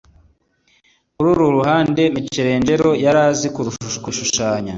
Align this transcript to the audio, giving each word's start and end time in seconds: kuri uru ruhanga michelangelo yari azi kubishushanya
kuri 1.15 1.27
uru 1.33 1.45
ruhanga 1.57 2.01
michelangelo 2.15 2.89
yari 3.03 3.19
azi 3.29 3.47
kubishushanya 3.55 4.69